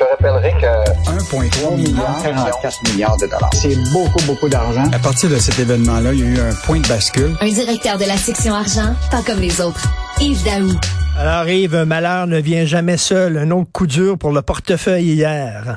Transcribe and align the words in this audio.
te 0.00 0.04
rappellerai 0.04 0.52
que 0.52 1.10
1,3 1.10 1.76
milliard, 1.76 2.22
44 2.22 2.90
milliards 2.90 3.16
de 3.18 3.26
dollars. 3.26 3.50
C'est 3.52 3.76
beaucoup, 3.92 4.24
beaucoup 4.26 4.48
d'argent. 4.48 4.84
À 4.92 4.98
partir 4.98 5.28
de 5.28 5.36
cet 5.36 5.58
événement-là, 5.58 6.14
il 6.14 6.20
y 6.20 6.22
a 6.22 6.26
eu 6.26 6.40
un 6.40 6.54
point 6.64 6.80
de 6.80 6.88
bascule. 6.88 7.36
Un 7.40 7.48
directeur 7.48 7.98
de 7.98 8.04
la 8.04 8.16
section 8.16 8.54
argent, 8.54 8.94
pas 9.10 9.20
comme 9.22 9.40
les 9.40 9.60
autres. 9.60 9.86
Yves 10.20 10.42
Daou. 10.42 10.70
Alors 11.18 11.46
Yves, 11.48 11.74
un 11.74 11.84
malheur 11.84 12.26
ne 12.26 12.38
vient 12.40 12.64
jamais 12.64 12.96
seul. 12.96 13.36
Un 13.36 13.50
autre 13.50 13.70
coup 13.72 13.86
dur 13.86 14.16
pour 14.16 14.32
le 14.32 14.40
portefeuille 14.40 15.04
hier. 15.04 15.76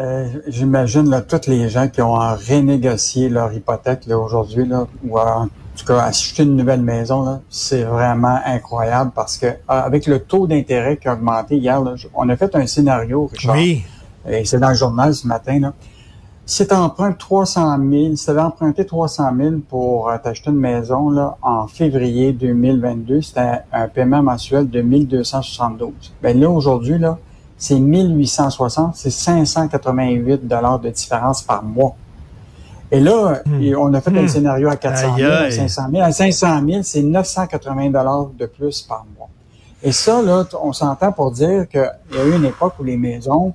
Euh, 0.00 0.26
J'imagine 0.48 1.08
là, 1.08 1.20
tous 1.20 1.48
les 1.48 1.68
gens 1.68 1.86
qui 1.86 2.02
ont 2.02 2.14
renégocié 2.14 3.28
leur 3.28 3.52
hypothèque 3.52 4.06
là, 4.06 4.18
aujourd'hui, 4.18 4.66
là, 4.66 4.86
ou 5.04 5.16
en 5.72 5.78
tout 5.78 5.86
cas 5.86 6.02
acheter 6.02 6.42
une 6.42 6.56
nouvelle 6.56 6.82
maison, 6.82 7.24
là, 7.24 7.40
c'est 7.48 7.82
vraiment 7.82 8.38
incroyable 8.44 9.10
parce 9.14 9.38
que 9.38 9.46
euh, 9.46 9.56
avec 9.66 10.06
le 10.06 10.20
taux 10.20 10.46
d'intérêt 10.46 10.98
qui 10.98 11.08
a 11.08 11.14
augmenté 11.14 11.56
hier, 11.56 11.80
là, 11.80 11.94
on 12.14 12.28
a 12.28 12.36
fait 12.36 12.54
un 12.54 12.66
scénario, 12.66 13.26
Richard. 13.26 13.56
Oui. 13.56 13.84
Et 14.28 14.44
c'est 14.44 14.58
dans 14.58 14.68
le 14.68 14.74
journal 14.74 15.14
ce 15.14 15.26
matin. 15.26 15.58
Là. 15.58 15.72
Si 16.44 16.66
tu 16.66 16.74
empruntes 16.74 17.18
300 17.18 17.78
000, 17.90 18.16
si 18.16 18.24
tu 18.24 18.30
avais 18.30 18.42
emprunté 18.42 18.84
300 18.84 19.30
000 19.36 19.54
pour 19.68 20.10
euh, 20.10 20.18
t'acheter 20.22 20.50
une 20.50 20.56
maison 20.56 21.08
là, 21.08 21.36
en 21.40 21.66
février 21.66 22.32
2022, 22.32 23.22
c'était 23.22 23.60
un 23.72 23.88
paiement 23.88 24.22
mensuel 24.22 24.68
de 24.68 24.82
1272. 24.82 25.92
Ben 26.22 26.38
là, 26.38 26.50
aujourd'hui, 26.50 26.98
là, 26.98 27.18
c'est 27.56 27.78
1860, 27.78 28.96
c'est 28.96 29.10
588 29.10 30.46
dollars 30.46 30.80
de 30.80 30.90
différence 30.90 31.42
par 31.42 31.62
mois. 31.62 31.94
Et 32.94 33.00
là, 33.00 33.40
Hmm. 33.46 33.60
on 33.78 33.94
a 33.94 34.00
fait 34.00 34.10
un 34.16 34.22
Hmm. 34.22 34.28
scénario 34.28 34.68
à 34.68 34.76
400 34.76 35.16
000, 35.16 35.28
Aïe, 35.30 35.36
à 35.36 35.40
aïe. 35.46 35.52
500 35.52 35.82
000. 35.90 36.02
À 36.04 36.12
500 36.12 36.60
000, 36.68 36.82
c'est 36.84 37.02
980 37.02 37.90
dollars 37.90 38.26
de 38.38 38.46
plus 38.46 38.82
par 38.82 39.04
mois. 39.18 39.28
Et 39.82 39.90
ça, 39.92 40.22
là, 40.22 40.44
on 40.62 40.72
s'entend 40.72 41.10
pour 41.10 41.32
dire 41.32 41.66
qu'il 41.68 41.90
y 42.14 42.18
a 42.18 42.24
eu 42.24 42.36
une 42.36 42.44
époque 42.44 42.74
où 42.78 42.84
les 42.84 42.96
maisons 42.96 43.52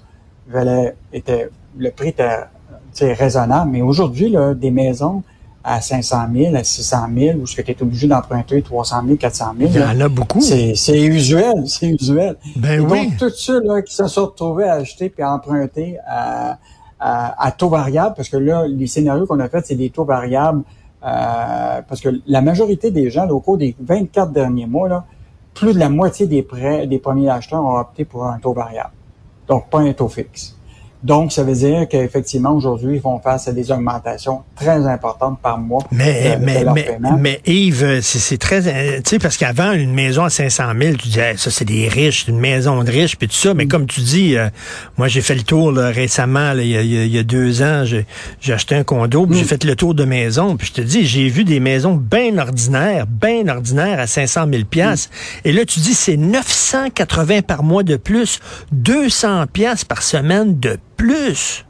valaient, 0.49 0.95
étaient, 1.13 1.49
le 1.77 1.91
prix 1.91 2.09
était 2.09 3.13
raisonnable, 3.13 3.69
mais 3.71 3.81
aujourd'hui, 3.81 4.29
là, 4.29 4.53
des 4.53 4.71
maisons 4.71 5.23
à 5.63 5.81
500 5.81 6.17
000, 6.33 6.55
à 6.55 6.63
600 6.63 6.97
000, 7.15 7.39
où 7.39 7.45
ce 7.47 7.55
que 7.57 7.61
tu 7.61 7.71
es 7.71 7.81
obligé 7.81 8.07
d'emprunter 8.07 8.61
300 8.61 9.03
000, 9.05 9.17
400 9.17 9.53
000, 9.57 9.71
Il 9.73 9.79
y 9.79 9.83
en 9.83 9.99
a 10.01 10.07
beaucoup. 10.09 10.39
c'est 10.41 10.73
c'est 10.75 11.01
usuel, 11.01 11.63
c'est 11.67 11.87
usuel. 11.89 12.37
Ben 12.55 12.79
Et 12.79 12.79
oui. 12.79 13.07
donc, 13.09 13.17
tous 13.17 13.29
ceux 13.35 13.61
là, 13.61 13.81
qui 13.81 13.93
se 13.93 14.07
sont 14.07 14.25
retrouvés 14.27 14.63
à 14.63 14.73
acheter 14.75 15.09
puis 15.09 15.23
à 15.23 15.31
emprunter 15.33 15.97
à, 16.07 16.57
à, 16.99 17.45
à 17.45 17.51
taux 17.51 17.69
variable, 17.69 18.15
parce 18.15 18.29
que 18.29 18.37
là, 18.37 18.65
les 18.67 18.87
scénarios 18.87 19.25
qu'on 19.25 19.39
a 19.39 19.49
faits, 19.49 19.67
c'est 19.67 19.75
des 19.75 19.89
taux 19.89 20.05
variables, 20.05 20.63
euh, 21.03 21.81
parce 21.87 22.01
que 22.01 22.09
la 22.25 22.41
majorité 22.41 22.91
des 22.91 23.09
gens, 23.11 23.27
au 23.29 23.39
cours 23.39 23.57
des 23.57 23.75
24 23.79 24.31
derniers 24.31 24.65
mois, 24.65 24.89
là, 24.89 25.05
plus 25.53 25.73
de 25.73 25.79
la 25.79 25.89
moitié 25.89 26.27
des 26.27 26.43
prêts 26.43 26.87
des 26.87 26.99
premiers 26.99 27.29
acheteurs 27.29 27.63
ont 27.63 27.77
opté 27.77 28.05
pour 28.05 28.25
un 28.25 28.37
taux 28.39 28.53
variable. 28.53 28.91
Donc, 29.47 29.69
pas 29.69 29.79
un 29.79 29.93
taux 29.93 30.09
fixe. 30.09 30.56
Donc, 31.03 31.31
ça 31.31 31.43
veut 31.43 31.53
dire 31.53 31.87
qu'effectivement, 31.87 32.51
aujourd'hui, 32.51 32.95
ils 32.95 33.01
font 33.01 33.19
face 33.19 33.47
à 33.47 33.51
des 33.51 33.71
augmentations 33.71 34.41
très 34.55 34.85
importantes 34.87 35.39
par 35.41 35.57
mois. 35.59 35.83
Mais, 35.91 36.35
de- 36.35 36.39
de 36.39 36.45
mais, 36.45 36.63
leur 36.63 36.73
mais, 36.73 36.87
mais 37.19 37.41
Yves, 37.45 38.01
c'est 38.01 38.37
très... 38.39 38.67
euh, 38.67 38.97
Tu 38.97 39.11
sais, 39.11 39.19
parce 39.19 39.37
qu'avant, 39.37 39.73
une 39.73 39.93
maison 39.93 40.23
à 40.23 40.29
500 40.29 40.63
000, 40.79 40.95
tu 40.97 41.07
disais, 41.09 41.35
ça, 41.37 41.51
c'est 41.51 41.65
des 41.65 41.87
riches, 41.87 42.25
une 42.27 42.39
maison 42.39 42.83
de 42.83 42.89
riches, 42.91 43.15
puis 43.15 43.27
tout 43.27 43.35
ça. 43.35 43.53
Mais 43.53 43.65
Mm. 43.65 43.67
comme 43.69 43.85
tu 43.85 44.01
dis, 44.01 44.35
euh, 44.37 44.49
moi, 44.97 45.07
j'ai 45.07 45.21
fait 45.21 45.35
le 45.35 45.43
tour 45.43 45.71
là, 45.71 45.89
récemment, 45.91 46.53
il, 46.53 46.63
y 46.65 46.69
y 46.71 46.77
a- 46.77 46.81
il 46.81 47.07
y 47.15 47.19
a 47.19 47.23
deux 47.23 47.61
ans, 47.61 47.83
j'ai 47.85 48.05
j'ai 48.41 48.53
acheté 48.53 48.75
un 48.75 48.83
condo, 48.83 49.25
puis 49.27 49.37
j'ai 49.37 49.43
Mm. 49.43 49.47
fait 49.47 49.63
le 49.65 49.75
tour 49.75 49.93
de 49.93 50.03
maison. 50.03 50.57
Puis 50.57 50.67
je 50.67 50.73
te 50.73 50.81
dis, 50.81 51.05
j'ai 51.05 51.29
vu 51.29 51.43
des 51.43 51.59
maisons 51.59 51.93
bien 51.95 52.37
ordinaires, 52.39 53.05
bien 53.07 53.47
ordinaires 53.47 53.99
à 53.99 54.07
500 54.07 54.47
000 54.51 54.63
piastres. 54.65 55.09
Mm. 55.45 55.47
Et 55.47 55.53
là, 55.53 55.63
tu 55.65 55.79
dis, 55.79 55.93
c'est 55.93 56.17
980 56.17 57.41
par 57.43 57.61
mois 57.63 57.83
de 57.83 57.97
plus, 57.97 58.39
200 58.71 59.45
piastres 59.53 59.85
par 59.87 60.01
semaine 60.01 60.59
de 60.59 60.77
plus. 60.97 61.65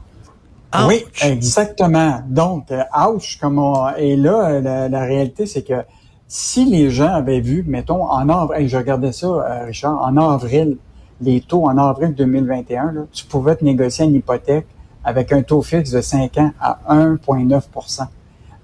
Oui, 0.86 1.04
exactement. 1.22 2.20
Donc, 2.26 2.70
euh, 2.70 2.82
ouch, 3.08 3.38
comme 3.40 3.58
on... 3.58 3.88
Et 3.96 4.16
là, 4.16 4.60
la, 4.60 4.88
la 4.88 5.00
réalité, 5.00 5.46
c'est 5.46 5.62
que 5.62 5.82
si 6.26 6.66
les 6.66 6.90
gens 6.90 7.14
avaient 7.14 7.40
vu, 7.40 7.64
mettons, 7.66 8.02
en 8.02 8.28
avril, 8.28 8.62
hey, 8.62 8.68
je 8.68 8.76
regardais 8.76 9.12
ça, 9.12 9.26
euh, 9.26 9.64
Richard, 9.66 10.02
en 10.02 10.16
avril, 10.16 10.76
les 11.20 11.40
taux 11.40 11.64
en 11.64 11.78
avril 11.78 12.14
2021, 12.14 12.92
là, 12.92 13.00
tu 13.12 13.24
pouvais 13.24 13.56
te 13.56 13.64
négocier 13.64 14.04
une 14.04 14.14
hypothèque 14.14 14.66
avec 15.04 15.32
un 15.32 15.42
taux 15.42 15.62
fixe 15.62 15.90
de 15.90 16.00
5 16.00 16.36
ans 16.38 16.52
à 16.60 16.78
1,9% 16.90 18.08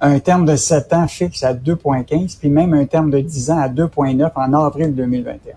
un 0.04 0.18
terme 0.18 0.44
de 0.44 0.54
7 0.54 0.92
ans 0.92 1.08
fixe 1.08 1.42
à 1.42 1.54
2,15 1.54 2.38
puis 2.38 2.50
même 2.50 2.74
un 2.74 2.84
terme 2.84 3.10
de 3.10 3.20
10 3.20 3.50
ans 3.50 3.58
à 3.58 3.68
2,9 3.68 4.30
en 4.34 4.52
avril 4.52 4.94
2021. 4.94 5.54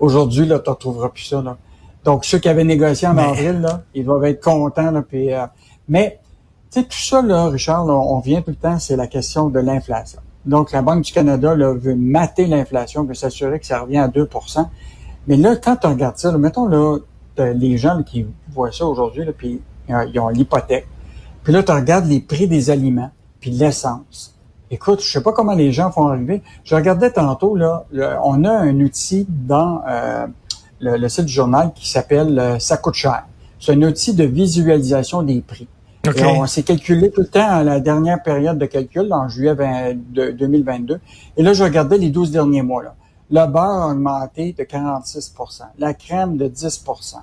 Aujourd'hui, 0.00 0.46
là, 0.46 0.58
tu 0.58 0.68
ne 0.68 0.74
retrouveras 0.74 1.08
plus 1.10 1.24
ça. 1.24 1.40
Là. 1.42 1.56
Donc, 2.04 2.24
ceux 2.24 2.38
qui 2.38 2.48
avaient 2.48 2.64
négocié 2.64 3.08
en 3.08 3.14
Mais- 3.14 3.22
avril, 3.24 3.60
là, 3.60 3.82
ils 3.94 4.04
doivent 4.04 4.24
être 4.24 4.42
contents. 4.42 4.90
Là, 4.90 5.02
puis, 5.02 5.32
euh, 5.32 5.44
mais, 5.88 6.20
tu 6.70 6.80
sais, 6.80 6.86
tout 6.86 6.96
ça, 6.98 7.22
là, 7.22 7.46
Richard, 7.48 7.84
là, 7.86 7.94
on 7.94 8.20
vient 8.20 8.40
tout 8.40 8.50
le 8.50 8.56
temps, 8.56 8.78
c'est 8.78 8.96
la 8.96 9.06
question 9.06 9.48
de 9.48 9.58
l'inflation. 9.60 10.20
Donc, 10.46 10.72
la 10.72 10.80
Banque 10.82 11.02
du 11.04 11.12
Canada 11.12 11.54
là, 11.54 11.72
veut 11.74 11.94
mater 11.96 12.46
l'inflation, 12.46 13.04
veut 13.04 13.14
s'assurer 13.14 13.58
que 13.58 13.66
ça 13.66 13.80
revient 13.80 13.98
à 13.98 14.08
2% 14.08 14.70
Mais 15.26 15.36
là, 15.36 15.56
quand 15.56 15.76
tu 15.76 15.86
regardes 15.86 16.16
ça, 16.16 16.32
là, 16.32 16.38
mettons 16.38 16.66
là, 16.66 16.98
les 17.36 17.76
gens 17.76 17.94
là, 17.94 18.02
qui 18.02 18.26
voient 18.50 18.72
ça 18.72 18.86
aujourd'hui, 18.86 19.24
là, 19.26 19.32
puis 19.36 19.60
euh, 19.90 20.06
ils 20.12 20.18
ont 20.18 20.28
l'hypothèque. 20.28 20.86
Puis 21.44 21.52
là, 21.52 21.62
tu 21.62 21.70
regardes 21.72 22.06
les 22.06 22.20
prix 22.20 22.46
des 22.48 22.70
aliments, 22.70 23.10
puis 23.40 23.50
l'essence. 23.50 24.34
Écoute, 24.70 25.02
je 25.02 25.10
sais 25.10 25.22
pas 25.22 25.32
comment 25.32 25.54
les 25.54 25.70
gens 25.72 25.90
font 25.90 26.08
arriver. 26.08 26.42
Je 26.64 26.74
regardais 26.74 27.10
tantôt, 27.10 27.56
là, 27.56 27.84
le- 27.90 28.16
on 28.24 28.44
a 28.44 28.50
un 28.52 28.80
outil 28.80 29.26
dans 29.28 29.82
euh, 29.88 30.26
le, 30.80 30.96
le 30.96 31.08
site 31.08 31.26
du 31.26 31.32
journal 31.32 31.72
qui 31.74 31.88
s'appelle 31.88 32.38
euh, 32.38 32.58
Ça 32.58 32.76
coûte 32.76 32.94
cher. 32.94 33.24
C'est 33.60 33.72
un 33.72 33.82
outil 33.82 34.14
de 34.14 34.24
visualisation 34.24 35.22
des 35.22 35.40
prix. 35.40 35.68
Et 36.16 36.24
on 36.24 36.46
s'est 36.46 36.62
calculé 36.62 37.10
tout 37.10 37.20
le 37.22 37.26
temps 37.26 37.50
à 37.50 37.64
la 37.64 37.80
dernière 37.80 38.22
période 38.22 38.56
de 38.56 38.66
calcul, 38.66 39.12
en 39.12 39.28
juillet 39.28 39.54
20 39.54 39.94
de- 40.12 40.30
2022. 40.30 41.00
Et 41.36 41.42
là, 41.42 41.52
je 41.52 41.64
regardais 41.64 41.98
les 41.98 42.08
12 42.10 42.30
derniers 42.30 42.62
mois. 42.62 42.82
Là. 42.82 42.94
Le 43.30 43.46
beurre 43.50 43.82
a 43.82 43.90
augmenté 43.90 44.54
de 44.56 44.62
46% 44.62 45.62
la 45.78 45.92
crème 45.94 46.36
de 46.36 46.48
10% 46.48 47.16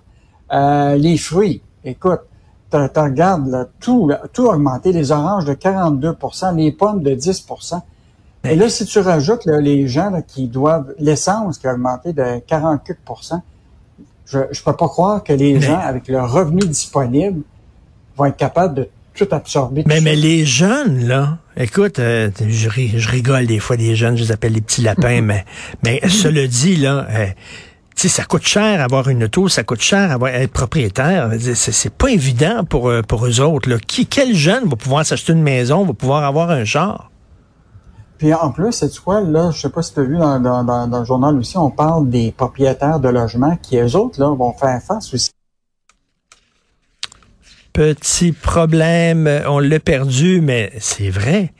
euh, 0.54 0.96
les 0.96 1.18
fruits, 1.18 1.64
écoute, 1.84 2.22
tu 2.70 2.78
regardes 2.78 3.48
là, 3.48 3.66
tout, 3.80 4.08
là, 4.08 4.22
tout 4.34 4.50
a 4.50 4.56
augmenté, 4.56 4.92
les 4.92 5.12
oranges 5.12 5.46
de 5.46 5.54
42% 5.54 6.56
les 6.56 6.72
pommes 6.72 7.02
de 7.02 7.16
10 7.16 7.48
Et 8.50 8.56
là, 8.56 8.70
si 8.70 8.86
tu 8.86 9.00
rajoutes 9.00 9.46
là, 9.46 9.60
les 9.60 9.88
gens 9.88 10.10
là, 10.10 10.22
qui 10.22 10.48
doivent 10.48 10.94
l'essence 11.00 11.58
qui 11.58 11.68
a 11.68 11.74
augmenté 11.74 12.14
de 12.14 12.22
48% 12.48 13.42
je 14.28 14.40
ne 14.40 14.44
peux 14.66 14.74
pas 14.74 14.88
croire 14.88 15.24
que 15.24 15.34
les 15.34 15.54
Mais- 15.54 15.62
gens, 15.62 15.78
avec 15.78 16.08
leur 16.08 16.32
revenu 16.32 16.62
disponible, 16.66 17.42
vont 18.18 18.26
être 18.26 18.38
capables 18.38 18.74
de 18.74 18.90
tout 19.14 19.28
absorber. 19.32 19.84
tout 19.84 19.88
Mais, 19.90 19.98
ça. 19.98 20.02
mais 20.02 20.16
les 20.16 20.46
jeunes, 20.46 21.08
là, 21.08 21.38
écoute, 21.56 22.00
euh, 22.00 22.32
je, 22.48 22.68
ri- 22.68 22.94
je 22.98 23.08
rigole 23.08 23.46
des 23.46 23.60
fois 23.60 23.78
des 23.78 23.96
jeunes, 23.96 24.18
je 24.18 24.24
les 24.24 24.32
appelle 24.32 24.54
les 24.54 24.62
petits 24.62 24.82
lapins, 24.82 25.22
mais, 25.24 25.46
mais 25.84 26.02
cela 26.10 26.48
dit, 26.48 26.76
là, 26.78 27.06
euh, 27.12 27.28
tu 27.96 28.02
sais, 28.02 28.08
ça 28.10 28.24
coûte 28.26 28.48
cher 28.48 28.82
avoir 28.82 29.10
une 29.10 29.26
auto, 29.26 29.48
ça 29.48 29.64
coûte 29.64 29.82
cher 29.82 30.12
avoir, 30.12 30.34
être 30.34 30.52
propriétaire. 30.52 31.30
C'est, 31.54 31.94
pas 31.94 32.10
évident 32.10 32.64
pour, 32.66 32.90
euh, 32.90 33.04
pour 33.04 33.28
eux 33.28 33.40
autres. 33.42 33.70
Là. 33.70 33.78
Qui, 33.78 34.08
quel 34.08 34.34
jeune 34.36 34.68
va 34.68 34.76
pouvoir 34.76 35.06
s'acheter 35.06 35.34
une 35.34 35.44
maison, 35.44 35.86
va 35.86 35.94
pouvoir 35.94 36.24
avoir 36.24 36.50
un 36.50 36.66
char? 36.66 37.12
Puis 38.18 38.34
en 38.34 38.52
plus, 38.52 38.72
c'est 38.72 38.98
quoi, 39.00 39.22
là, 39.22 39.52
je 39.52 39.60
sais 39.60 39.70
pas 39.70 39.82
si 39.82 39.94
tu 39.94 40.00
as 40.00 40.04
vu 40.04 40.18
dans, 40.18 40.40
dans, 40.40 40.88
dans, 40.88 41.00
le 41.00 41.06
journal 41.06 41.38
aussi, 41.38 41.58
on 41.58 41.70
parle 41.70 42.10
des 42.10 42.32
propriétaires 42.32 43.00
de 43.00 43.10
logements 43.10 43.58
qui, 43.58 43.78
eux 43.78 43.96
autres, 43.96 44.20
là, 44.20 44.30
vont 44.30 44.54
faire 44.54 44.82
face 44.82 45.14
aussi. 45.14 45.32
Petit 47.74 48.32
problème, 48.32 49.30
on 49.48 49.60
l'a 49.60 49.82
perdu, 49.82 50.40
mais 50.40 50.72
c'est 50.80 51.10
vrai. 51.10 51.52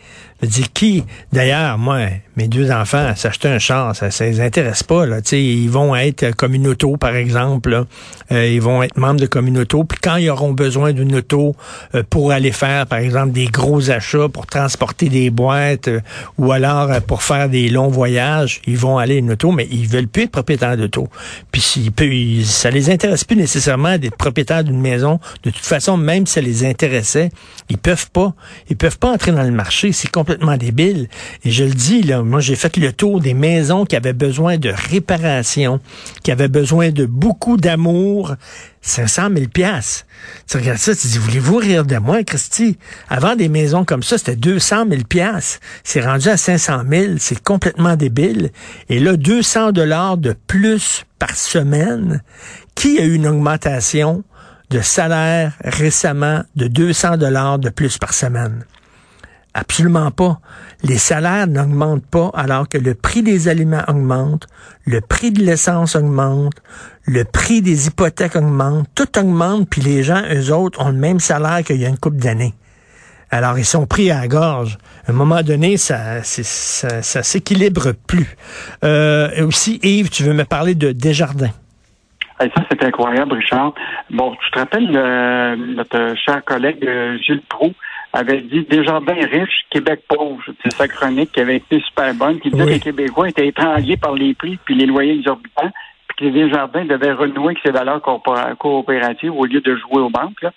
Je 0.42 0.48
dis 0.48 0.70
qui? 0.70 1.04
D'ailleurs, 1.34 1.78
moi, 1.78 2.08
mes 2.38 2.48
deux 2.48 2.72
enfants, 2.72 3.14
s'acheter 3.16 3.48
un 3.48 3.60
char, 3.60 3.96
ça, 3.96 4.12
ça 4.12 4.26
les 4.26 4.42
intéresse 4.42 4.84
pas. 4.84 5.06
Là. 5.06 5.22
Tu 5.22 5.30
sais, 5.30 5.44
ils 5.44 5.70
vont 5.70 5.96
être 5.96 6.24
une 6.54 6.68
auto, 6.68 6.98
par 6.98 7.16
exemple. 7.16 7.70
là. 7.70 7.86
Euh, 8.32 8.48
ils 8.48 8.62
vont 8.62 8.82
être 8.84 8.98
membres 8.98 9.20
de 9.20 9.28
auto. 9.60 9.84
Puis 9.84 10.00
quand 10.02 10.16
ils 10.16 10.30
auront 10.30 10.52
besoin 10.54 10.94
d'une 10.94 11.16
auto 11.16 11.56
euh, 11.94 12.04
pour 12.10 12.32
aller 12.32 12.52
faire, 12.52 12.88
par 12.88 13.00
exemple, 13.00 13.32
des 13.32 13.46
gros 13.46 13.90
achats, 13.92 14.30
pour 14.30 14.46
transporter 14.48 15.10
des 15.10 15.30
boîtes, 15.30 15.88
euh, 15.88 16.00
ou 16.38 16.52
alors 16.52 16.92
euh, 16.92 17.00
pour 17.00 17.24
faire 17.24 17.50
des 17.50 17.70
longs 17.70 17.90
voyages, 17.90 18.62
ils 18.68 18.78
vont 18.78 18.98
aller 18.98 19.16
une 19.16 19.32
auto, 19.32 19.52
mais 19.52 19.68
ils 19.72 19.88
veulent 19.88 20.08
plus 20.08 20.24
être 20.24 20.32
propriétaires 20.32 20.78
d'auto. 20.78 21.08
Puis 21.52 21.62
s'ils 21.62 21.92
ils- 22.02 22.46
ça 22.46 22.70
les 22.70 22.90
intéresse 22.90 23.24
plus 23.24 23.36
nécessairement 23.38 23.98
d'être 23.98 24.16
propriétaires 24.18 24.64
d'une 24.64 24.82
maison. 24.82 25.20
De 25.44 25.50
toute 25.50 25.66
façon, 25.66 25.98
même 25.98 26.26
si 26.26 26.34
ça 26.34 26.42
les 26.42 26.66
intéressait, 26.66 27.30
ils 27.70 27.78
peuvent 27.78 28.10
pas. 28.12 28.34
Ils 28.70 28.78
peuvent 28.78 28.98
pas 28.98 29.12
entrer 29.12 29.32
dans 29.32 29.44
le 29.44 29.52
marché. 29.52 29.92
C'est 29.92 30.10
complètement 30.12 30.58
débile. 30.58 31.08
Et 31.44 31.52
je 31.52 31.64
le 31.64 31.74
dis, 31.74 32.02
là, 32.04 32.24
moi, 32.26 32.40
j'ai 32.40 32.56
fait 32.56 32.76
le 32.78 32.92
tour 32.92 33.22
des 33.22 33.34
maisons 33.34 33.86
qui 33.86 33.96
avaient 33.96 34.14
besoin 34.14 34.58
de 34.58 34.74
réparation, 34.90 35.80
qui 36.24 36.32
avaient 36.32 36.48
besoin 36.48 36.90
de 36.90 37.06
beaucoup 37.06 37.58
d'amour. 37.58 38.36
500 38.82 39.30
000 39.36 39.48
piastres. 39.48 40.06
Tu 40.48 40.58
regardes 40.58 40.78
ça, 40.78 40.96
tu 40.96 41.08
dis, 41.08 41.18
voulez-vous 41.18 41.58
rire 41.58 41.86
de 41.86 41.98
moi, 41.98 42.24
Christy? 42.24 42.78
Avant 43.10 43.36
des 43.36 43.50
maisons 43.50 43.84
comme 43.84 44.04
ça, 44.04 44.20
c'était 44.20 44.36
200 44.36 44.86
000 44.90 45.02
piastres. 45.10 45.60
C'est 45.84 46.02
rendu 46.02 46.30
à 46.30 46.38
500 46.38 46.84
000. 46.88 47.14
C'est 47.18 47.42
complètement 47.42 47.96
débile. 47.96 48.52
Et 48.90 49.00
là, 49.00 49.18
200 49.18 49.72
dollars 49.72 50.18
de 50.18 50.36
plus 50.46 51.04
par 51.18 51.36
semaine. 51.36 52.22
Qui 52.76 53.00
a 53.00 53.06
eu 53.06 53.16
une 53.16 53.28
augmentation 53.28 54.24
de 54.70 54.82
salaire 54.82 55.54
récemment 55.64 56.44
de 56.56 56.68
200 56.68 57.18
dollars 57.18 57.58
de 57.58 57.70
plus 57.70 57.98
par 57.98 58.14
semaine? 58.14 58.66
Absolument 59.58 60.12
pas. 60.12 60.40
Les 60.84 60.98
salaires 60.98 61.48
n'augmentent 61.48 62.06
pas 62.06 62.30
alors 62.34 62.68
que 62.68 62.78
le 62.78 62.94
prix 62.94 63.24
des 63.24 63.48
aliments 63.48 63.84
augmente, 63.88 64.48
le 64.86 65.00
prix 65.00 65.32
de 65.32 65.42
l'essence 65.42 65.96
augmente, 65.96 66.56
le 67.08 67.24
prix 67.24 67.62
des 67.62 67.88
hypothèques 67.88 68.36
augmente, 68.36 68.86
tout 68.96 69.18
augmente, 69.18 69.70
puis 69.70 69.80
les 69.80 70.04
gens, 70.04 70.22
eux 70.30 70.52
autres, 70.52 70.82
ont 70.84 70.90
le 70.90 70.98
même 70.98 71.22
salaire 71.22 71.64
qu'il 71.64 71.78
y 71.78 71.86
a 71.86 71.90
une 71.90 71.98
couple 71.98 72.18
d'années. 72.18 72.54
Alors, 73.32 73.58
ils 73.58 73.66
sont 73.66 73.88
pris 73.88 74.12
à 74.12 74.20
la 74.20 74.28
gorge. 74.28 74.78
À 75.08 75.12
un 75.12 75.14
moment 75.14 75.42
donné, 75.42 75.78
ça, 75.78 76.22
ça, 76.22 77.02
ça 77.02 77.24
s'équilibre 77.24 77.94
plus. 78.08 78.36
Euh, 78.84 79.48
aussi, 79.48 79.80
Yves, 79.84 80.10
tu 80.10 80.24
veux 80.24 80.34
me 80.34 80.44
parler 80.44 80.76
de 80.76 80.92
Desjardins. 80.92 81.54
ça, 82.40 82.48
c'est 82.70 82.84
incroyable, 82.84 83.36
Richard. 83.36 83.74
Bon, 84.10 84.36
tu 84.36 84.52
te 84.52 84.60
rappelles 84.60 84.92
euh, 84.94 85.56
notre 85.56 86.14
cher 86.18 86.44
collègue 86.44 86.86
euh, 86.86 87.18
Gilles 87.20 87.44
Proux 87.48 87.74
avait 88.16 88.42
dit 88.42 88.66
Desjardins 88.70 89.14
riche, 89.14 89.66
Québec 89.70 90.02
pauvre. 90.08 90.42
C'est 90.64 90.74
sa 90.74 90.88
chronique 90.88 91.32
qui 91.34 91.42
avait 91.42 91.58
été 91.58 91.82
super 91.82 92.14
bonne, 92.14 92.40
qui 92.40 92.50
disait 92.50 92.66
que 92.66 92.70
les 92.70 92.80
Québécois 92.80 93.30
étaient 93.30 93.48
étranglés 93.48 93.98
par 93.98 94.14
les 94.14 94.34
prix 94.34 94.58
puis 94.64 94.74
les 94.74 94.86
loyers 94.86 95.16
exorbitants, 95.16 95.72
puis 96.08 96.18
que 96.18 96.24
les 96.26 96.32
Desjardins 96.32 96.86
devaient 96.86 97.12
renouer 97.12 97.54
avec 97.54 97.60
ses 97.66 97.72
valeurs 97.72 98.02
coopératives 98.02 99.34
au 99.36 99.46
lieu 99.46 99.60
de 99.60 99.76
jouer 99.76 100.02
aux 100.02 100.10
banques. 100.10 100.42
Là. 100.42 100.52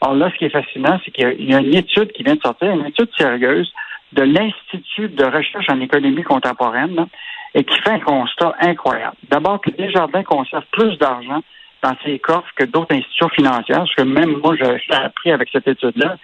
Alors 0.00 0.16
là, 0.16 0.30
ce 0.32 0.38
qui 0.38 0.44
est 0.46 0.50
fascinant, 0.50 0.98
c'est 1.04 1.12
qu'il 1.12 1.50
y 1.50 1.54
a 1.54 1.60
une 1.60 1.74
étude 1.74 2.10
qui 2.12 2.24
vient 2.24 2.34
de 2.34 2.42
sortir, 2.42 2.70
une 2.72 2.86
étude 2.86 3.08
sérieuse 3.16 3.72
de 4.12 4.22
l'Institut 4.22 5.08
de 5.08 5.24
recherche 5.24 5.66
en 5.70 5.80
économie 5.80 6.22
contemporaine, 6.22 7.06
et 7.54 7.62
qui 7.62 7.78
fait 7.80 7.90
un 7.90 8.00
constat 8.00 8.54
incroyable. 8.60 9.16
D'abord, 9.30 9.60
que 9.60 9.70
Desjardins 9.70 10.24
conserve 10.24 10.64
plus 10.72 10.98
d'argent 10.98 11.42
dans 11.82 11.94
ses 12.04 12.18
coffres 12.18 12.50
que 12.56 12.64
d'autres 12.64 12.94
institutions 12.94 13.28
financières, 13.28 13.78
parce 13.78 13.94
que 13.94 14.02
même 14.02 14.38
moi, 14.42 14.56
j'ai 14.56 14.94
appris 14.94 15.30
avec 15.30 15.50
cette 15.52 15.68
étude-là, 15.68 16.16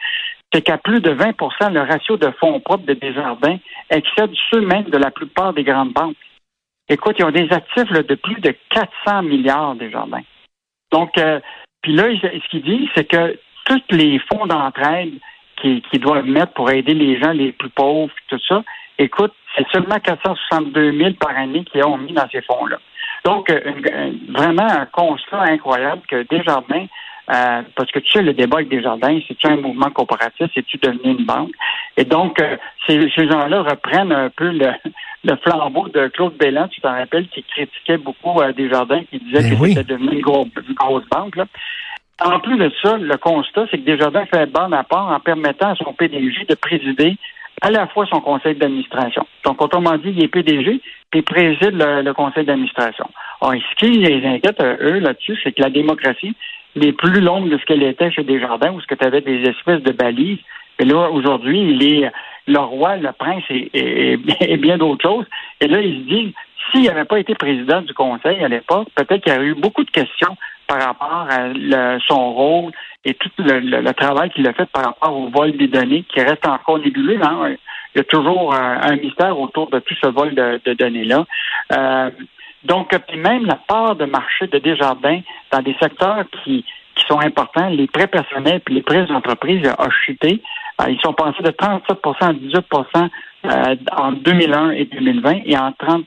c'est 0.52 0.62
qu'à 0.62 0.79
plus 0.79 1.00
de 1.00 1.12
20% 1.12 1.73
le 1.73 1.81
ratio 1.81 2.17
de 2.17 2.31
fonds 2.41 2.61
propres 2.61 2.87
de 2.87 2.94
Desjardins 2.94 3.58
excède 3.88 4.32
ceux 4.50 4.61
même 4.61 4.85
de 4.85 4.99
la 4.99 5.11
plupart 5.11 5.52
des 5.52 5.64
grandes 5.64 5.93
banques. 5.93 6.17
Écoute, 6.88 7.17
ils 7.19 7.25
ont 7.25 7.31
des 7.31 7.49
actifs 7.52 7.93
de 7.93 8.14
plus 8.17 8.41
de 8.41 8.55
400 8.70 9.23
milliards 9.23 9.76
Desjardins. 9.76 10.25
Donc, 10.91 11.17
euh, 11.19 11.38
puis 11.82 11.93
là, 11.93 12.05
ce 12.20 12.49
qu'ils 12.50 12.62
disent, 12.62 12.88
c'est 12.97 13.05
que 13.05 13.38
tous 13.67 13.82
les 13.91 14.19
fonds 14.31 14.47
d'entraide 14.47 15.12
qui, 15.62 15.82
doivent 15.99 16.26
mettre 16.26 16.52
pour 16.55 16.70
aider 16.70 16.94
les 16.94 17.20
gens 17.20 17.32
les 17.32 17.52
plus 17.52 17.69
pauvres, 17.69 18.12
tout 18.29 18.41
ça, 18.49 18.64
écoute, 18.99 19.32
c'est 19.56 19.69
seulement 19.70 20.00
462 20.00 20.93
000 20.93 21.12
par 21.14 21.37
année 21.37 21.64
qu'ils 21.64 21.85
ont 21.85 21.99
mis 21.99 22.12
dans 22.12 22.29
ces 22.31 22.43
fonds-là. 22.43 22.79
Donc, 23.25 23.50
euh, 23.50 23.61
vraiment 24.31 24.67
un 24.67 24.87
constat 24.87 25.43
incroyable 25.43 26.02
que 26.08 26.23
Desjardins 26.23 26.87
euh, 27.31 27.62
parce 27.77 27.91
que 27.93 28.00
tu 28.00 28.11
sais, 28.11 28.23
le 28.23 28.32
débat 28.32 28.56
avec 28.56 28.69
Desjardins, 28.69 29.21
c'est-tu 29.29 29.47
un 29.47 29.56
mouvement 29.56 29.91
coopératif, 29.91 30.49
c'est-tu 30.53 30.79
devenu 30.79 31.19
une 31.19 31.25
banque? 31.25 31.53
Et 31.97 32.05
donc, 32.05 32.41
euh, 32.41 32.56
ces, 32.88 33.09
gens-là 33.09 33.62
reprennent 33.62 34.11
un 34.11 34.31
peu 34.31 34.50
le, 34.50 35.37
flambeau 35.44 35.88
de 35.88 36.09
Claude 36.09 36.37
Belland, 36.37 36.67
tu 36.69 36.81
t'en 36.81 36.93
rappelles, 36.93 37.29
qui 37.29 37.44
critiquait 37.44 37.99
beaucoup 37.99 38.41
euh, 38.41 38.53
Desjardins, 38.53 39.05
qui 39.11 39.21
disait 39.21 39.49
ben 39.49 39.59
que 39.59 39.69
c'était 39.69 39.85
devenu 39.85 40.15
une, 40.15 40.23
grosse 40.23 41.09
banque. 41.11 41.37
En 42.21 42.41
plus 42.41 42.56
de 42.56 42.71
ça, 42.82 42.97
le 42.97 43.17
constat, 43.17 43.67
c'est 43.71 43.79
que 43.79 43.85
Desjardins 43.85 44.26
fait 44.26 44.47
bon 44.47 44.73
apport 44.73 45.09
en 45.09 45.21
permettant 45.21 45.71
à 45.71 45.76
son 45.76 45.93
PDG 45.93 46.47
de 46.49 46.55
présider 46.56 47.17
à 47.62 47.71
la 47.71 47.87
fois 47.87 48.06
son 48.06 48.21
conseil 48.21 48.56
d'administration. 48.56 49.26
Donc, 49.44 49.62
autrement 49.62 49.97
dit, 49.99 50.12
il 50.17 50.25
est 50.25 50.29
PDG, 50.29 50.81
puis 51.11 51.21
il 51.21 51.23
préside 51.23 51.75
le, 51.75 52.12
conseil 52.12 52.44
d'administration. 52.44 53.09
ce 53.43 53.75
qui 53.76 53.99
les 53.99 54.26
inquiète, 54.26 54.61
eux, 54.61 54.99
là-dessus, 54.99 55.38
c'est 55.44 55.53
que 55.53 55.62
la 55.62 55.71
démocratie, 55.71 56.35
les 56.75 56.93
plus 56.93 57.20
longues 57.20 57.49
de 57.49 57.58
ce 57.58 57.64
qu'elle 57.64 57.82
était 57.82 58.11
chez 58.11 58.22
Desjardins, 58.22 58.72
où 58.72 58.81
ce 58.81 58.87
que 58.87 58.94
tu 58.94 59.05
avais 59.05 59.20
des 59.20 59.43
espèces 59.43 59.82
de 59.82 59.93
balises. 59.93 60.38
Et 60.78 60.84
là, 60.84 61.11
aujourd'hui, 61.11 61.61
il 61.61 61.82
est 61.82 62.11
le 62.46 62.58
roi, 62.58 62.96
le 62.96 63.12
prince 63.12 63.44
et, 63.50 64.17
bien 64.56 64.78
d'autres 64.78 65.02
choses. 65.02 65.26
Et 65.61 65.69
là, 65.69 65.81
il 65.81 66.00
se 66.00 66.08
dit, 66.08 66.34
s'il 66.70 66.84
n'avait 66.84 67.05
pas 67.05 67.19
été 67.19 67.34
président 67.34 67.82
du 67.82 67.93
conseil 67.94 68.43
à 68.43 68.49
l'époque, 68.49 68.88
peut-être 68.94 69.22
qu'il 69.22 69.32
y 69.32 69.37
aurait 69.37 69.46
eu 69.46 69.55
beaucoup 69.55 69.84
de 69.84 69.90
questions 69.90 70.37
par 70.67 70.81
rapport 70.81 71.26
à 71.28 71.99
son 72.06 72.32
rôle 72.32 72.73
et 73.05 73.14
tout 73.14 73.31
le, 73.38 73.93
travail 73.93 74.31
qu'il 74.31 74.46
a 74.46 74.52
fait 74.52 74.66
par 74.66 74.84
rapport 74.84 75.16
au 75.16 75.28
vol 75.28 75.52
des 75.56 75.66
données 75.66 76.05
qui 76.05 76.20
reste 76.20 76.46
encore 76.46 76.78
nébuleux. 76.78 77.19
Hein. 77.23 77.56
Il 77.94 77.99
y 77.99 78.00
a 78.00 78.05
toujours 78.05 78.55
un, 78.55 78.96
mystère 78.96 79.38
autour 79.38 79.69
de 79.70 79.81
tout 79.81 79.94
ce 80.00 80.06
vol 80.06 80.34
de, 80.34 80.75
données-là. 80.75 81.26
Euh, 81.73 82.11
donc, 82.65 82.97
puis 83.09 83.19
même 83.19 83.47
la 83.47 83.57
part 83.57 83.97
de 83.97 84.05
marché 84.05 84.47
de 84.47 84.59
Desjardins 84.59 85.21
dans 85.51 85.62
des 85.62 85.75
secteurs 85.81 86.25
qui, 86.45 86.65
qui 86.95 87.05
sont 87.07 87.21
importants, 87.21 87.69
les 87.69 87.87
prêts 87.87 88.07
personnels 88.07 88.61
puis 88.61 88.75
les 88.75 88.83
prêts 88.83 89.07
d'entreprise 89.07 89.67
a 89.67 89.89
chuté. 90.05 90.43
Euh, 90.81 90.91
ils 90.91 91.01
sont 91.01 91.12
passés 91.12 91.43
de 91.43 91.51
37% 91.51 92.17
à 92.21 92.33
18% 92.33 93.09
euh, 93.47 93.77
en 93.97 94.12
2001 94.12 94.71
et 94.73 94.85
2020 94.85 95.41
et 95.47 95.57
en 95.57 95.71
37% 95.71 96.05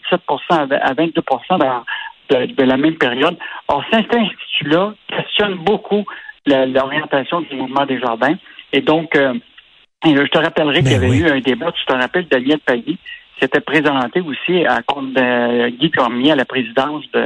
à 0.49 0.93
22 0.93 1.21
dans, 1.49 1.83
de, 2.29 2.63
la 2.63 2.77
même 2.77 2.95
période. 2.95 3.37
Or, 3.67 3.83
cet 3.91 4.13
institut-là 4.13 4.93
questionne 5.07 5.55
beaucoup 5.55 6.05
l'orientation 6.45 7.41
du 7.41 7.55
mouvement 7.55 7.85
des 7.85 7.99
jardins. 7.99 8.35
Et 8.71 8.81
donc, 8.81 9.15
euh, 9.15 9.33
je 10.05 10.27
te 10.27 10.37
rappellerai 10.37 10.81
ben 10.81 10.83
qu'il 10.83 10.91
y 10.91 10.95
avait 10.95 11.17
eu 11.17 11.29
un 11.29 11.39
débat, 11.39 11.71
tu 11.71 11.85
te 11.85 11.93
rappelles, 11.93 12.27
Daniel 12.27 12.59
Pagny, 12.59 12.97
s'était 13.39 13.61
présenté 13.61 14.21
aussi 14.21 14.65
à 14.65 14.81
compte 14.81 15.13
de 15.13 15.69
Guy 15.69 15.91
Cormier 15.91 16.31
à 16.31 16.35
la 16.35 16.45
présidence 16.45 17.03
de 17.13 17.25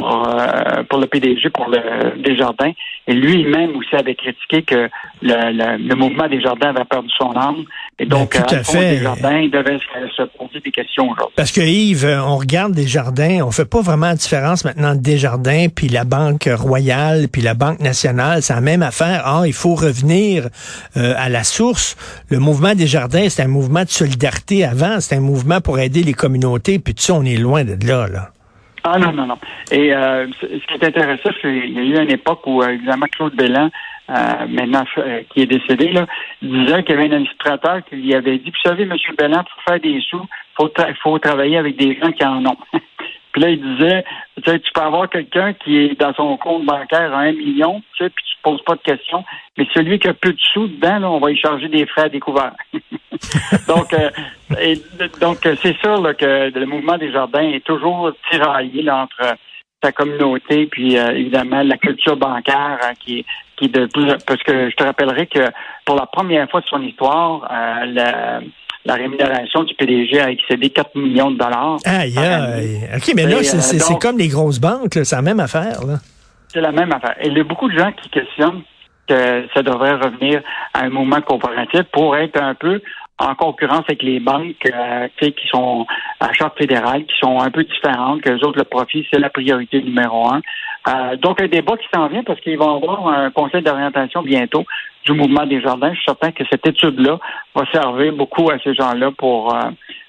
pour, 0.00 0.28
euh, 0.28 0.82
pour 0.88 0.98
le 0.98 1.06
PDG, 1.06 1.50
pour 1.50 1.68
le 1.68 2.22
Desjardins. 2.22 2.72
Et 3.06 3.12
lui-même 3.12 3.76
aussi 3.76 3.94
avait 3.96 4.14
critiqué 4.14 4.62
que 4.62 4.88
le, 5.22 5.78
le, 5.78 5.94
mouvement 5.94 6.28
Desjardins 6.28 6.68
avait 6.68 6.84
perdu 6.84 7.08
son 7.18 7.32
âme. 7.36 7.64
Et 7.98 8.06
ben, 8.06 8.20
donc, 8.20 8.30
tout 8.32 8.54
à, 8.54 8.62
fait. 8.62 8.96
Desjardins 8.96 9.48
devait 9.48 9.78
se, 10.16 10.22
poser 10.22 10.60
des 10.64 10.70
questions 10.70 11.10
aujourd'hui. 11.10 11.34
Parce 11.36 11.52
que 11.52 11.60
Yves, 11.60 12.06
on 12.24 12.36
regarde 12.36 12.72
Desjardins, 12.72 13.40
on 13.44 13.50
fait 13.50 13.68
pas 13.68 13.80
vraiment 13.80 14.06
la 14.06 14.14
différence 14.14 14.64
maintenant 14.64 14.94
de 14.94 15.00
Desjardins, 15.00 15.66
puis 15.74 15.88
la 15.88 16.04
Banque 16.04 16.48
Royale, 16.52 17.26
puis 17.30 17.42
la 17.42 17.54
Banque 17.54 17.80
Nationale, 17.80 18.42
c'est 18.42 18.54
la 18.54 18.60
même 18.60 18.82
affaire. 18.82 19.22
Ah, 19.24 19.42
il 19.46 19.52
faut 19.52 19.74
revenir 19.74 20.48
euh, 20.96 21.14
à 21.16 21.28
la 21.28 21.44
source. 21.44 21.96
Le 22.28 22.38
mouvement 22.38 22.74
Desjardins, 22.74 23.28
c'est 23.28 23.42
un 23.42 23.48
mouvement 23.48 23.84
de 23.84 23.90
solidarité 23.90 24.64
avant, 24.64 25.00
c'est 25.00 25.16
un 25.16 25.20
mouvement 25.20 25.60
pour 25.60 25.78
aider 25.78 26.02
les 26.02 26.14
communautés, 26.14 26.78
puis 26.78 26.94
tout 26.94 27.02
ça, 27.02 27.14
on 27.14 27.24
est 27.24 27.36
loin 27.36 27.64
de 27.64 27.76
là, 27.86 28.06
là. 28.06 28.30
Ah 28.84 28.98
non, 28.98 29.12
non, 29.12 29.26
non. 29.26 29.38
Et 29.70 29.94
euh, 29.94 30.26
ce 30.40 30.46
qui 30.46 30.74
est 30.74 30.84
intéressant, 30.84 31.30
c'est 31.34 31.40
qu'il 31.40 31.72
y 31.72 31.78
a 31.78 31.82
eu 31.82 32.02
une 32.02 32.10
époque 32.10 32.46
où, 32.46 32.62
euh, 32.62 32.70
évidemment, 32.70 33.06
Claude 33.06 33.34
Belland, 33.34 33.70
euh, 34.08 34.46
maintenant 34.48 34.84
euh, 34.98 35.22
qui 35.30 35.42
est 35.42 35.46
décédé, 35.46 35.92
là, 35.92 36.06
disait 36.40 36.82
qu'il 36.82 36.94
y 36.94 36.98
avait 36.98 37.08
un 37.08 37.16
administrateur 37.16 37.84
qui 37.88 37.96
lui 37.96 38.14
avait 38.14 38.38
dit, 38.38 38.50
vous 38.50 38.68
savez, 38.68 38.84
M. 38.84 38.96
Belland, 39.18 39.44
pour 39.44 39.62
faire 39.68 39.80
des 39.80 40.00
sous, 40.00 40.24
faut, 40.56 40.70
faut 41.02 41.18
travailler 41.18 41.58
avec 41.58 41.76
des 41.76 41.98
gens 42.00 42.10
qui 42.10 42.24
en 42.24 42.44
ont. 42.46 42.56
Puis 43.32 43.42
là, 43.42 43.50
il 43.50 43.76
disait, 43.76 44.04
tu 44.42 44.50
sais, 44.50 44.58
tu 44.58 44.72
peux 44.72 44.80
avoir 44.80 45.08
quelqu'un 45.08 45.52
qui 45.52 45.78
est 45.78 46.00
dans 46.00 46.12
son 46.14 46.36
compte 46.36 46.64
bancaire 46.64 47.14
à 47.14 47.20
un 47.20 47.32
million, 47.32 47.80
tu 47.96 48.04
sais, 48.04 48.10
puis 48.10 48.24
tu 48.24 48.36
te 48.36 48.42
poses 48.42 48.62
pas 48.64 48.74
de 48.74 48.80
questions. 48.80 49.24
Mais 49.56 49.68
celui 49.72 50.00
qui 50.00 50.08
a 50.08 50.14
peu 50.14 50.32
de 50.32 50.40
sous 50.52 50.66
dedans, 50.66 50.98
là, 50.98 51.10
on 51.10 51.20
va 51.20 51.30
y 51.30 51.36
charger 51.36 51.68
des 51.68 51.86
frais 51.86 52.02
à 52.02 52.08
découvert. 52.08 52.54
donc, 53.68 53.92
euh, 53.92 54.10
donc 55.20 55.38
c'est 55.62 55.76
sûr 55.78 56.00
là, 56.00 56.14
que 56.14 56.50
le 56.58 56.66
mouvement 56.66 56.98
des 56.98 57.12
jardins 57.12 57.42
est 57.42 57.64
toujours 57.64 58.12
tiraillé 58.30 58.82
là, 58.82 59.02
entre 59.02 59.36
sa 59.82 59.92
communauté, 59.92 60.66
puis 60.66 60.98
euh, 60.98 61.12
évidemment 61.12 61.62
la 61.62 61.78
culture 61.78 62.16
bancaire 62.16 62.78
hein, 62.82 62.92
qui 62.98 63.24
qui 63.56 63.68
de 63.68 63.86
plus 63.86 64.06
parce 64.26 64.42
que 64.42 64.70
je 64.70 64.76
te 64.76 64.84
rappellerai 64.84 65.26
que 65.26 65.50
pour 65.84 65.96
la 65.96 66.06
première 66.06 66.48
fois 66.50 66.60
de 66.60 66.66
son 66.66 66.82
histoire, 66.82 67.44
euh, 67.50 67.86
la 67.86 68.40
la 68.86 68.94
rémunération 68.94 69.62
du 69.64 69.74
PDG 69.74 70.20
a 70.20 70.30
excédé 70.30 70.70
4 70.70 70.96
millions 70.96 71.30
de 71.30 71.36
dollars. 71.36 71.76
Aïe, 71.84 72.16
aïe. 72.16 72.80
OK, 72.96 73.12
mais 73.14 73.26
là, 73.26 73.36
euh, 73.36 73.42
c'est 73.42 73.98
comme 73.98 74.16
les 74.16 74.28
grosses 74.28 74.58
banques, 74.58 74.94
c'est 74.94 75.12
la 75.12 75.20
même 75.20 75.40
affaire. 75.40 75.80
C'est 76.48 76.62
la 76.62 76.72
même 76.72 76.90
affaire. 76.90 77.14
Et 77.20 77.28
il 77.28 77.36
y 77.36 77.40
a 77.40 77.44
beaucoup 77.44 77.68
de 77.68 77.78
gens 77.78 77.92
qui 77.92 78.08
questionnent 78.08 78.62
que 79.06 79.44
ça 79.52 79.62
devrait 79.62 79.96
revenir 79.96 80.40
à 80.72 80.84
un 80.84 80.88
mouvement 80.88 81.20
coopératif 81.20 81.82
pour 81.92 82.16
être 82.16 82.40
un 82.40 82.54
peu 82.54 82.80
en 83.20 83.34
concurrence 83.34 83.84
avec 83.86 84.02
les 84.02 84.18
banques 84.18 84.66
euh, 84.66 85.08
qui 85.18 85.46
sont 85.48 85.86
à 86.20 86.32
charte 86.32 86.56
fédérale, 86.58 87.04
qui 87.04 87.14
sont 87.20 87.38
un 87.38 87.50
peu 87.50 87.64
différentes, 87.64 88.22
que 88.22 88.30
les 88.30 88.42
autres, 88.42 88.58
le 88.58 88.64
profit, 88.64 89.06
c'est 89.12 89.20
la 89.20 89.28
priorité 89.28 89.82
numéro 89.82 90.28
un. 90.28 90.40
Euh, 90.88 91.16
donc, 91.16 91.42
un 91.42 91.48
débat 91.48 91.76
qui 91.76 91.86
s'en 91.94 92.08
vient 92.08 92.22
parce 92.22 92.40
qu'ils 92.40 92.56
vont 92.56 92.76
avoir 92.76 93.06
un 93.08 93.30
conseil 93.30 93.62
d'orientation 93.62 94.22
bientôt 94.22 94.64
du 95.04 95.12
mouvement 95.12 95.44
des 95.46 95.60
jardins. 95.60 95.90
Je 95.90 95.96
suis 95.96 96.04
certain 96.06 96.32
que 96.32 96.44
cette 96.50 96.66
étude-là 96.66 97.18
va 97.54 97.64
servir 97.72 98.14
beaucoup 98.14 98.50
à 98.50 98.58
ces 98.64 98.74
gens-là 98.74 99.10
pour 99.16 99.54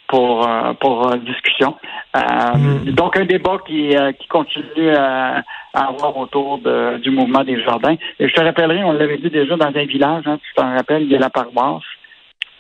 pour 0.07 0.47
pour 0.81 1.15
discussion. 1.17 1.75
Mm. 2.13 2.91
Donc 2.91 3.17
un 3.17 3.23
débat 3.23 3.57
qui 3.65 3.95
qui 4.19 4.27
continue 4.27 4.89
à, 4.89 5.43
avoir 5.73 6.17
autour 6.17 6.59
du 7.01 7.09
mouvement 7.09 7.43
des 7.45 7.61
jardins. 7.63 7.95
Et 8.19 8.27
je 8.27 8.33
te 8.33 8.41
rappellerai, 8.41 8.83
on 8.83 8.91
l'avait 8.91 9.17
dit 9.17 9.29
déjà 9.29 9.55
dans 9.55 9.67
un 9.67 9.85
village, 9.85 10.23
hein, 10.25 10.37
tu 10.43 10.53
t'en 10.55 10.73
rappelles, 10.75 11.03
il 11.03 11.11
y 11.11 11.15
a 11.15 11.19
la 11.19 11.29
paroisse, 11.29 11.83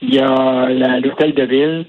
il 0.01 0.13
y 0.13 0.19
a 0.19 0.99
l'hôtel 0.99 1.33
de 1.33 1.43
ville, 1.43 1.85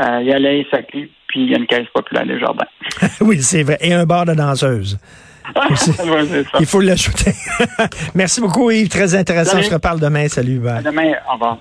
il 0.00 0.26
y 0.26 0.32
a 0.32 0.38
la 0.38 0.50
SAQ, 0.70 1.10
puis 1.28 1.42
il 1.42 1.50
y 1.50 1.54
a 1.54 1.58
une 1.58 1.66
caisse 1.66 1.88
populaire 1.92 2.26
des 2.26 2.38
jardins. 2.38 2.66
oui, 3.20 3.42
c'est 3.42 3.62
vrai. 3.62 3.78
Et 3.80 3.92
un 3.92 4.04
bar 4.04 4.24
de 4.24 4.34
danseuse. 4.34 4.98
Il 6.58 6.66
faut 6.66 6.80
l'ajouter. 6.80 7.32
Merci 8.14 8.40
beaucoup, 8.40 8.70
Yves. 8.70 8.88
Très 8.88 9.14
intéressant. 9.14 9.60
Je 9.62 9.68
te 9.68 9.74
reparle 9.74 10.00
demain. 10.00 10.28
Salut. 10.28 10.58
Demain, 10.58 11.12
au 11.28 11.34
revoir. 11.34 11.58